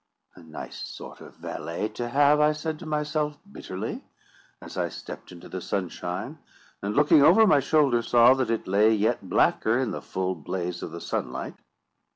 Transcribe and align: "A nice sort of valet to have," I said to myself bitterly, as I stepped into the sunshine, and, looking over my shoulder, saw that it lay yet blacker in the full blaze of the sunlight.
"A 0.33 0.41
nice 0.41 0.77
sort 0.79 1.21
of 1.21 1.35
valet 1.35 1.87
to 1.89 2.09
have," 2.09 2.39
I 2.39 2.53
said 2.53 2.79
to 2.79 2.87
myself 2.87 3.37
bitterly, 3.51 4.03
as 4.59 4.75
I 4.75 4.89
stepped 4.89 5.31
into 5.31 5.47
the 5.47 5.61
sunshine, 5.61 6.39
and, 6.81 6.95
looking 6.95 7.21
over 7.21 7.45
my 7.45 7.59
shoulder, 7.59 8.01
saw 8.01 8.33
that 8.33 8.49
it 8.49 8.67
lay 8.67 8.91
yet 8.95 9.29
blacker 9.29 9.77
in 9.77 9.91
the 9.91 10.01
full 10.01 10.33
blaze 10.33 10.81
of 10.81 10.89
the 10.89 11.01
sunlight. 11.01 11.53